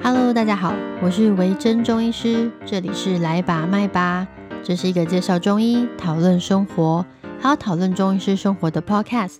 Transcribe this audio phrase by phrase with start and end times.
[0.00, 4.26] Hello，大家好，我是维珍中医师，这里是来把脉吧，
[4.62, 7.04] 这是一个介绍中医、讨论生活，
[7.40, 9.38] 还有讨论中医师生活的 Podcast。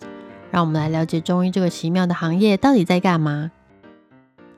[0.51, 3.53] 让我们来了解中医这个奇妙的行业到底在干嘛。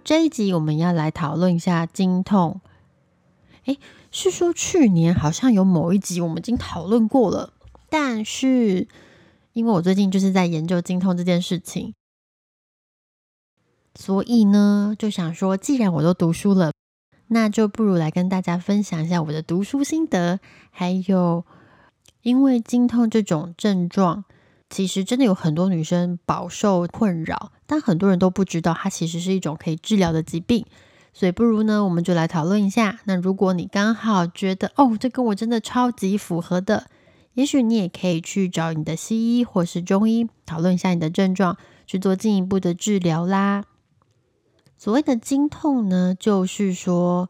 [0.03, 2.61] 这一集我们要来讨论一下经痛。
[3.67, 3.79] 诶，
[4.11, 7.53] 是说去年好像有某一集我们已经讨论过了，
[7.91, 8.89] 但是
[9.53, 11.95] 因为我最近就是在研究经痛这件事情。
[14.01, 16.73] 所以呢，就想说，既然我都读书了，
[17.27, 20.41] 那就不如来跟大家分享一下我的读书心得。
[20.71, 21.45] 还有，
[22.23, 24.25] 因为经痛这种症状，
[24.71, 30.65] 其实真的有很多女生饱受困扰，但很多人都不知道它其实是一种可以治疗的疾病。
[31.13, 33.01] 所以，不如呢，我们就来讨论一下。
[33.05, 36.87] 那如果你刚好觉得哦，这跟我真的超级符合的，
[37.35, 43.65] 也许你也可以去找你的西医或是中医讨论一下你的症状，去做进一步的治疗啦。
[44.81, 47.29] 所谓的经痛呢，就是说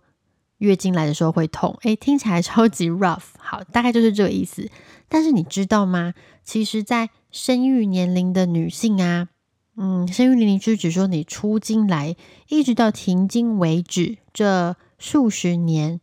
[0.59, 3.25] 月经来的时候会痛，诶，听起来超级 rough。
[3.39, 4.71] 好，大概就是这个意思。
[5.09, 6.15] 但是你知道吗？
[6.45, 9.31] 其实，在生育年龄的女性啊，
[9.77, 12.15] 嗯，生育年龄就是指说你出经来
[12.49, 16.01] 一直到停经为止这数十年，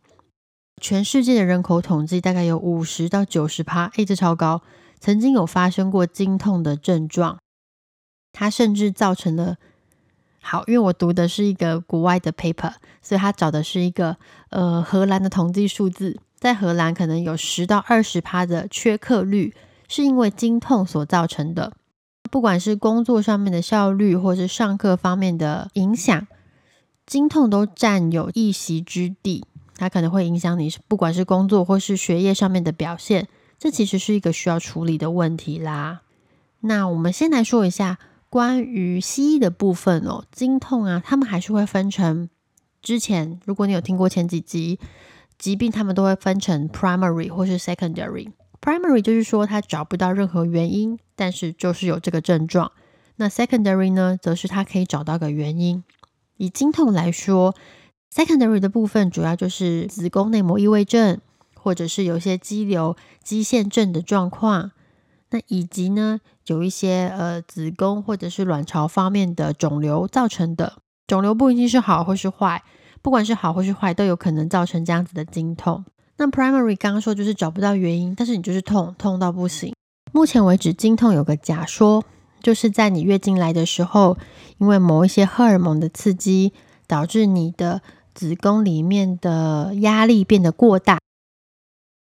[0.78, 4.60] 全世界的人口统计大概有五十到九十趴，诶，这超高。
[5.00, 7.38] 曾经有发生过经痛的症状，
[8.32, 9.56] 它甚至造成了。
[10.50, 14.16] 好，因为我读的是一个国外的 paper，所以他找的是一个
[14.48, 19.54] 呃荷兰的统计数字，在荷兰可能有十到二十趴的缺课率
[19.88, 21.74] 是因为经痛所造成的。
[22.30, 26.26] 不管是工作上面的效率，或是上课方面的影响，
[27.04, 29.44] 经痛都占有一席之地。
[29.76, 36.00] 它可能会影响你，不管是工作或是学业上面的表现，这其实是一个需要处理的问题啦。
[36.60, 37.98] 那我们先来说一下。
[38.30, 42.28] 关于西医的部分哦，经痛啊，他们还是会分成。
[42.82, 44.78] 之前如果你有听过前几集
[45.38, 48.30] 疾病，他们都会分成 primary 或是 secondary。
[48.60, 52.72] primary 就是说他找不到任何原因，但是就是有这个症状。
[53.16, 55.82] 那 secondary 呢，则是他可以找到个原因。
[56.36, 57.54] 以经痛来说
[58.14, 61.20] ，secondary 的部分主要就是子宫内膜异位症，
[61.54, 64.72] 或者是有些肌瘤、肌腺症的状况。
[65.30, 70.74] 那以及呢，有一些呃子宫或者是卵巢方面的肿瘤造成的
[71.06, 72.62] 肿瘤不一定是好或是坏，
[73.02, 75.84] 不管是好或是坏，都有可能造成这样子的经痛。
[76.16, 79.72] 那 primary 刚刚说就是找不到原因，但是你就是痛痛到不行。
[80.12, 82.02] 目前为止，经痛有个假说，
[82.42, 84.16] 就是在你月经来的时候，
[84.56, 86.52] 因为某一些荷尔蒙的刺激，
[86.86, 87.82] 导致你的
[88.14, 90.98] 子宫里面的压力变得过大。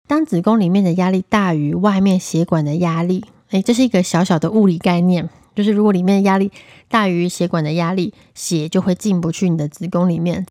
[0.07, 6.53] 当子宫里面的压力大于外面血管的压力，诶，这是一个小小的物理概念，就是如果里面的压力
[6.89, 10.47] 大于血管的压力，血就会进不去你的子宫里面，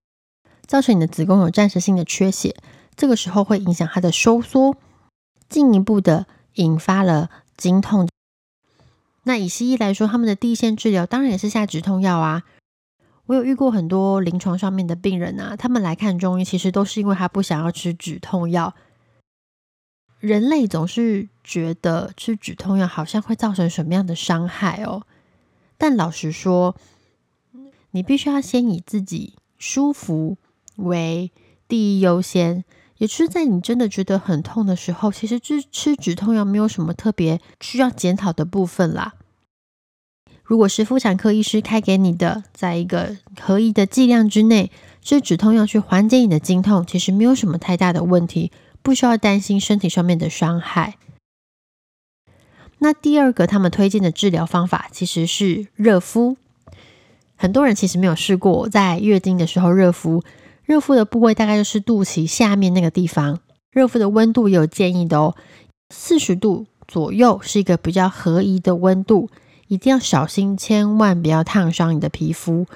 [0.67, 2.55] 造成你的子宫有暂时性的缺血，
[2.95, 4.75] 这个时候会影响它的收缩，
[5.47, 8.09] 进一步的引发了经痛。
[9.23, 12.43] 那以西医来说，他们的第一线治疗当然也是下止痛药啊。
[13.25, 18.75] 我有遇过很多临床上面的病人啊，他们来看中医，其实都是因为他不想要吃止痛药。
[20.19, 25.03] 人类总是觉得吃止痛药好像会造成什么样的伤害哦，
[25.77, 26.75] 但老实说，
[27.91, 30.37] 你必须要先以自己舒服
[30.77, 31.31] 为
[31.67, 32.63] 第一优先。
[32.97, 39.15] 也是在你真的觉得很痛的时候，其实吃吃止痛药没有什么特别需要检讨的部分啦。
[40.45, 44.71] 如果是妇产科医师开给你的，在一个可以的剂量之内，
[45.01, 48.51] 吃止痛药去缓解你的经痛，其实没有什么太大的问题。
[48.85, 50.99] 不需要担心身体上面的伤害。
[52.77, 56.37] 那第二个，他们推荐的治疗方法其实是热敷。
[57.35, 60.23] 很多人其实没有试过在月经的时候热敷。
[60.65, 63.39] 热敷的部位大概就是肚脐下面那个地方。
[63.71, 65.35] 热敷的温度也有建议的哦，
[65.89, 69.31] 四十度左右是一个比较合宜的温度。
[69.67, 72.67] 一定要小心，千万不要烫伤你的皮肤。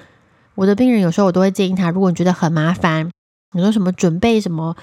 [0.56, 3.12] 我的病人有时候我都会建议他，如果你觉得很麻烦，
[3.54, 4.76] 你说什么准备什么。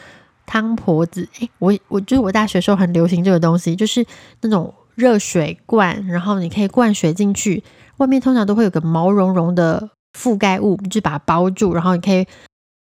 [0.47, 4.03] 汤婆子，哎，我我就是我大学时候很流行这个东西，就是
[4.41, 7.63] 那种热水罐，然后你可以灌水进去，
[7.97, 12.25] 外面通常都会有个毛茸茸的覆盖物，就把它包住，然后你可以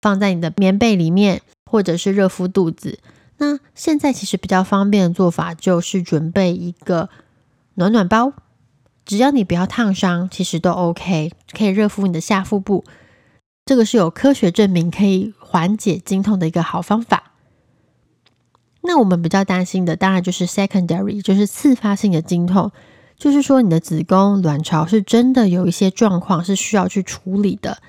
[0.02, 3.00] 放在你的棉被里面，或者是热敷肚子。
[3.38, 7.10] 那现在其实比较方便的做法就是准备一个
[7.76, 8.34] 暖暖包，
[9.06, 12.84] 只要你不要烫伤，其实都 OK，可以热敷你的下腹部。
[13.66, 17.32] 这个是有科学证明可以缓解经痛的一个好方法。
[18.94, 22.72] 那我们比较担心的，当然就是 secondary，就是次发性的经痛，
[23.18, 27.80] 就是说你的子宫、卵巢是真的有一些状况是需要去处理的。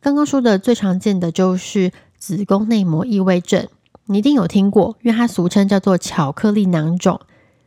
[0.00, 3.68] 刚刚说的最常见的就是子宫内膜异位症，
[4.06, 7.20] 你一定有听过，因为它俗称叫做巧克力囊肿。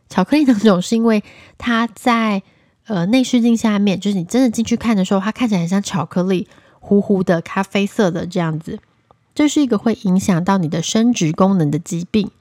[0.09, 1.23] 巧克力囊肿是因为
[1.59, 2.41] 它在
[2.87, 6.47] 呃内视镜下面，就是你真的进去看的时候，它看起来很像巧克力，
[6.79, 8.79] 糊糊的、咖啡色的这样子。
[9.35, 12.31] 这是一个会影响到你的生殖功能的疾病。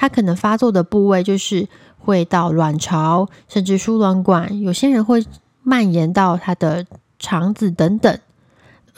[0.00, 1.68] 它可能发作的部位就是
[1.98, 5.22] 会到卵巢，甚至输卵管，有些人会
[5.62, 6.86] 蔓延到他的
[7.18, 8.18] 肠子等等。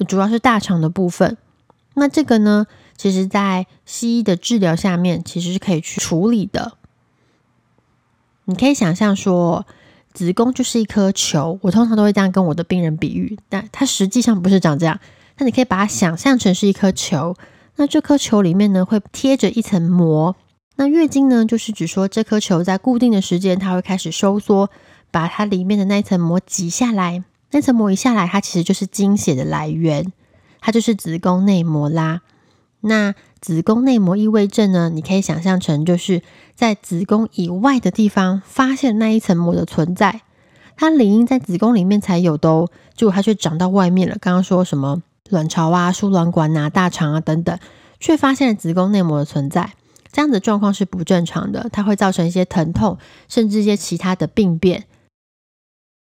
[0.06, 1.37] 主要是大肠的部分，
[1.94, 6.75] 那这个呢，其实在西医的治疗下面，其实是可以去处理的。
[8.44, 9.66] 你可以想象说，
[10.12, 15.00] 子宫就是一颗球，我通常都会这样跟我的病人比喻，但它实际上不是长这样。
[15.38, 17.34] 那你可以把它想象成是一颗球，
[17.75, 20.37] 那这颗球里面呢，会贴着一层膜。
[20.82, 24.69] 那月经呢，就是指说这颗球在固定的时间，它会开始收缩，
[25.12, 27.23] 把它里面的那一层膜挤下来。
[27.52, 30.12] 那层膜一下来，它其实就是经血的来源，
[30.61, 32.23] 它就是子宫内膜啦。
[32.81, 34.90] 那子宫内膜异位症呢？
[34.93, 36.20] 你可以想象成就是
[36.56, 40.23] 在子宫以外的地方发现那一层膜的存在，
[40.75, 44.17] 它理应在子宫里面才有的哦，结果它却长到外面了。
[44.20, 47.56] 刚刚说什么卵巢啊、输卵管啊、大肠啊等等，
[48.00, 49.75] 却发现了子宫内膜的存在，
[50.12, 52.99] 这样的状况是不正常的，它会造成一些疼痛，
[53.29, 54.85] 甚至一些其他的病变。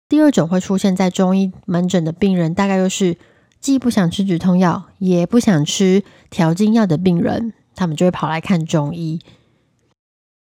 [0.08, 3.18] 第二种会出现在中医门诊的病人，大概就是
[3.60, 9.20] 既不想吃止痛药，也不想吃调经药的病人，他们就会跑来看中医。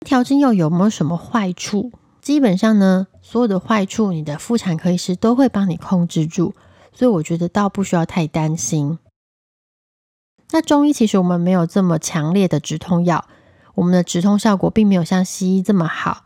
[0.03, 1.91] 调经药有没有什么坏处？
[2.19, 6.55] 基本上呢，所有的坏处，你的妇产科医师都会帮你控制住，
[6.91, 8.97] 所以我觉得倒不需要太担心。
[10.51, 13.27] 那中医其实我们没有这么强烈的止痛药，
[13.75, 16.23] 我们的止痛效果并没有像西医这么好。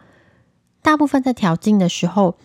[0.81, 2.37] 大部分在调经的时候。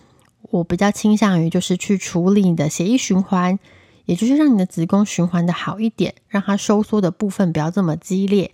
[0.53, 3.59] 我比较倾向于就是去处理你的血液循环，
[4.07, 8.51] 也就是让你的子宫循环的好一点，让它收缩的部分不要这么激烈。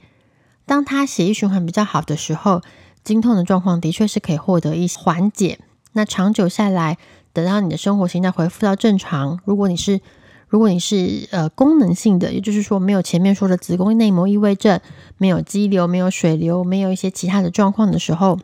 [0.67, 2.61] 当它血液循环比较好的时候，
[3.05, 5.61] 经痛的状况的确是可以获得一些缓解。
[5.93, 6.99] 那长久下来，
[7.33, 10.01] 等到你的生活形态恢复到正常，如果你是
[10.49, 14.81] 如果你是呃功能性的，也就是说没有前面说的子宫内膜异位症，
[15.19, 18.39] 没有肌瘤，没有水流，没有一些其他的状况的时候。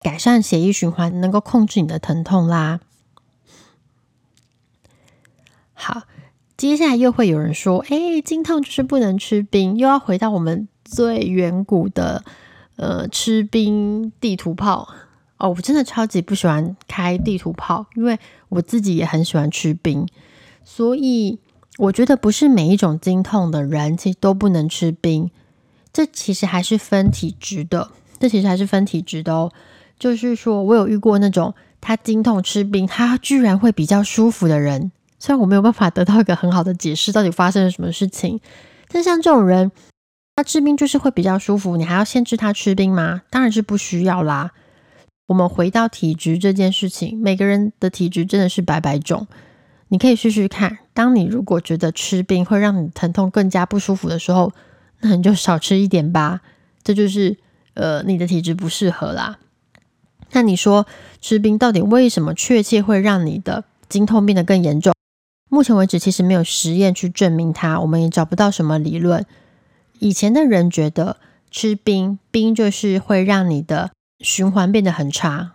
[0.00, 2.80] 改善血液循环，能够控制你的疼痛啦。
[5.72, 6.02] 好，
[6.58, 12.22] 接下来又会有人说：“哎，经痛就是不能吃冰。”又要回到我们最远古的
[12.76, 14.86] 呃吃冰地图炮
[15.38, 15.48] 哦。
[15.48, 18.18] 我真的超级不喜欢开地图炮，因为
[18.50, 20.06] 我自己也很喜欢吃冰，
[20.64, 21.38] 所以
[21.78, 25.30] 我觉得不是每一种经痛的人其实都不能吃冰。
[25.92, 29.52] 这其实还是分体质的，这其实还是分体质的哦。
[29.96, 34.90] 就是说，我有遇过那种他经痛吃冰，他居然会比较舒服的人。
[35.20, 38.40] 虽然我没有办法得到一个很好的解释，到底发生了什么事情，
[38.88, 39.70] 但像这种人，
[40.34, 41.76] 他吃冰就是会比较舒服。
[41.76, 43.22] 你还要限制他吃冰吗？
[43.30, 44.50] 当然是不需要啦。
[45.28, 49.26] 我们回到体质这件事情，每个人的体质真的是百百种。
[49.88, 54.52] 你可以试试看，当你如果觉得吃冰会让你疼痛更加不舒服的时候，
[55.00, 56.40] 那你就少吃一点吧。
[56.82, 57.36] 这就是
[57.74, 59.38] 呃你的体质不适合啦。
[60.32, 60.86] 那你说
[61.20, 64.92] 吃冰到底为什么确切会让你的经痛变得更严重？
[65.48, 69.24] 目前为止其实没有实验去证明它，我们也找不到什么理论。
[70.00, 71.18] 以前的人觉得
[71.50, 75.52] 吃冰冰就是会让你的循环变得很差，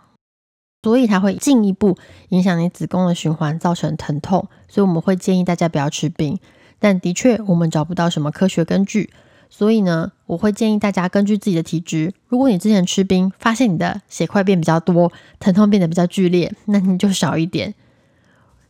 [0.82, 1.96] 所以它会进一步
[2.30, 4.48] 影响你子宫的循环，造成疼痛。
[4.68, 6.38] 所以我们会建议大家不要吃冰，
[6.78, 9.10] 但的确我们找不到什么科学根据。
[9.52, 17.74] 所以呢，我会建议大家根据自己的体质，如果你之前吃冰，发现你的血块变比较多，疼痛变得比较剧烈，那你就少一点。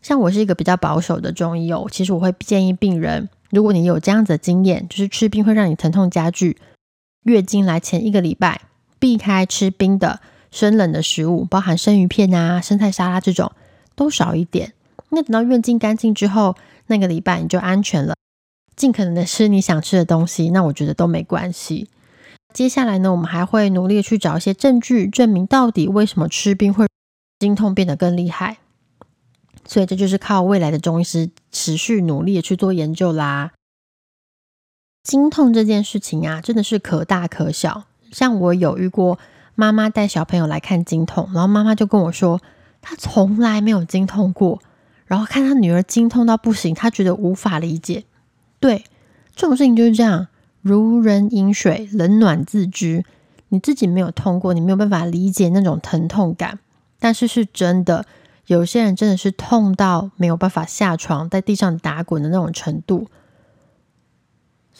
[0.00, 6.56] 像我是一个比较保守的中医哦，其实我会建议病人，如果你有这样子的经验，就是吃冰会让你疼痛加剧，
[7.24, 8.62] 月经来前一个礼拜
[8.98, 13.52] 避开吃冰的生冷的食物，包含生鱼片啊、生菜沙拉这种，
[13.94, 14.72] 都少一点。
[15.10, 18.14] 那等到月经干净之后，那个礼拜你就安全了。
[18.76, 21.88] 尽可能的吃你想吃的东西，那我觉得都没关系。
[22.54, 26.86] 接下来呢，我们还会努力去找一些证据，证明到底为什么吃冰会
[27.38, 28.58] 经痛变得更厉害。
[29.66, 33.52] 所以这就是靠未来的中医师持续努力去做研究啦。
[35.02, 37.84] 经痛这件事情啊，真的是可大可小。
[38.10, 39.18] 像我有遇过
[39.54, 42.40] 妈妈带小朋友来看经痛，然后妈妈就跟我说，
[42.80, 44.60] 她从来没有经痛过，
[45.06, 48.04] 然后看她女儿经痛到不行，她觉得无法理解。
[48.58, 48.84] 对，
[49.34, 50.28] 这种事情就是这样，
[50.62, 53.04] 如人饮水，冷暖自知。
[53.52, 56.60] 你自己没有痛过，你没有办法理解那种疼痛感。
[57.00, 58.06] 但是是真的，
[58.46, 63.08] 有些人真的是痛到没有办法下床，在地上打滚的那种程度。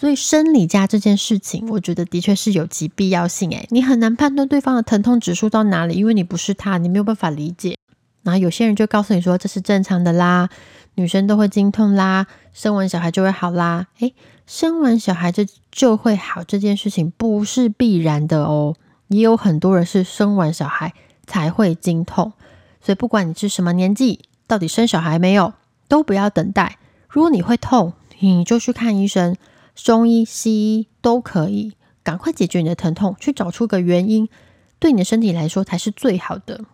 [0.01, 3.51] 所以生理假这件事情，我觉得的确是有其必要性。
[3.51, 7.77] 诶，你很难判断对方的疼痛指数到哪里，因为你不是他，你没有办法理解。
[8.23, 10.49] 然后有些人就告诉你说这是正常的啦，
[10.95, 13.89] 女生都会经痛啦，生完小孩就会好啦。
[13.99, 14.15] 诶，
[14.47, 18.75] 生完小孩就就会好这件事情不是必然的哦，
[19.09, 20.95] 也有很多人是生完小孩
[21.27, 22.33] 才会经痛。
[22.81, 25.53] 所以不管你是什么年纪，到底生小孩没有，
[25.89, 26.79] 都不要等待。
[27.07, 29.37] 如果你会痛，你就去看医生。
[29.83, 34.29] 中医、西医都可以，赶快解决你的疼痛，去找出个原因，
[34.79, 36.65] 对你的身体来说才是最好的。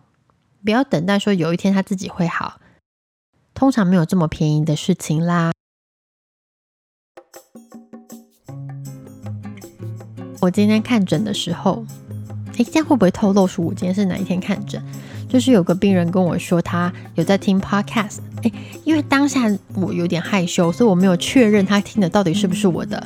[0.63, 2.59] 不要等待说有一天他自己会好，
[3.53, 5.51] 通常没有这么便宜的事情啦。
[10.41, 11.85] 我今天看诊的时候，
[12.57, 14.81] 诶，这样会不会透露出我今天是哪一天看诊？
[15.29, 18.17] 就是有个病人跟我说，他有在听 podcast。
[18.43, 18.51] 哎，
[18.83, 19.41] 因为当下
[19.75, 23.01] 我有点害羞，所以我没有确认他听的到底是不是我的。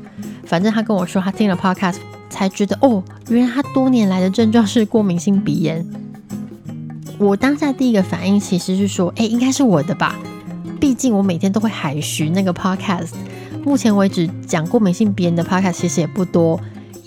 [0.45, 1.95] 反正他跟我说他听了 podcast，
[2.29, 5.85] 才觉得哦，原来他多年来的症状是过敏性鼻炎。
[7.17, 10.15] 我当下第一个反应其实是说，哎，应该是我的吧？
[10.79, 13.11] 毕竟我每天都会海巡那个 podcast，
[13.63, 16.59] 目前为止讲过敏性鼻炎的 podcast 其实也不多，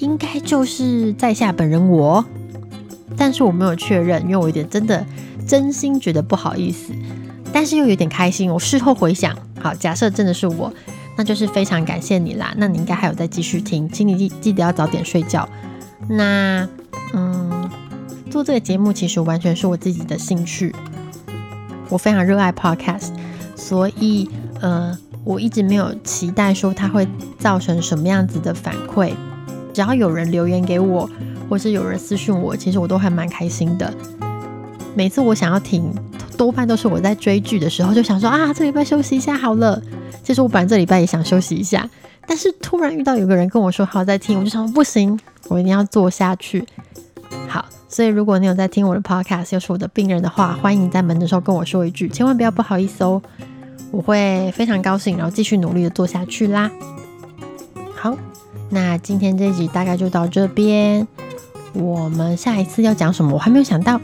[0.05, 2.25] 应该就是在下本人我。
[3.17, 5.07] 但是我没有确认，因为我有点真的
[5.47, 6.93] 真心觉得不好意思。
[7.53, 10.73] 但是又有点开心，我事后回想，好，假设真的是我，
[11.17, 12.53] 那就是非常感谢你啦。
[12.57, 15.49] 那你应该还有在继续听，请你记记得要早点睡觉。
[16.09, 16.69] 那，
[17.13, 17.71] 嗯，
[18.31, 20.75] 做这个节目其实完全是我自己的兴趣，
[21.89, 23.11] 我非常热爱 podcast，
[23.55, 24.29] 所以，
[24.61, 27.07] 呃，我一直没有期待说它会
[27.39, 29.13] 造成什么样子的反馈。
[29.75, 31.11] 只要有人留言给我，
[31.51, 33.93] 或是有人私讯我，其实我都还蛮开心的。
[34.95, 35.93] 每次我想要停。
[36.37, 39.81] 多半都是我在追剧的时候就想说啊，这礼拜休息一下好了。
[40.25, 41.89] 其实我本来这礼拜也想休息一下，
[42.27, 45.17] 但是突然遇到有个人跟我说好在听，我就想不行，
[45.47, 46.67] 我一定要做下去。
[47.47, 53.23] 好，所以如果你有在听我的 podcast，又是我的病人的话，欢迎你在门的时候跟我说一句，千万不要不好意思哦，
[53.93, 56.69] 我会非常高兴，然后继续努力的做下去啦。
[57.95, 58.19] 好，
[58.71, 61.07] 那今天这一集大概就到这边，
[61.73, 64.01] 我们下一次要讲什么，我还没有想到。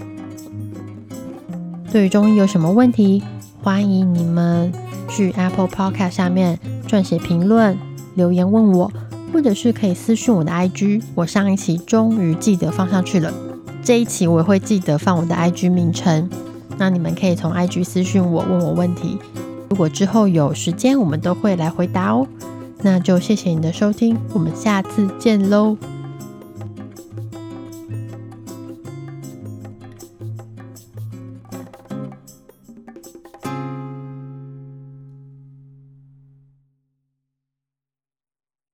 [1.91, 3.23] 对于中医有什么问题，
[3.63, 4.73] 欢迎你们
[5.09, 7.77] 去 Apple Podcast 下面撰写评论、
[8.15, 8.93] 留言问我，
[9.33, 11.03] 或者是可以私讯我的 IG。
[11.17, 13.33] 我上一期终于记得放上去了，
[13.83, 16.31] 这一期我也会记得放我的 IG 名称。
[16.79, 19.19] 那你们可以从 IG 私讯我问我问题，
[19.69, 22.27] 如果之后有时间，我们都会来回答哦。
[22.83, 25.77] 那就谢谢你的收听，我们下次见喽。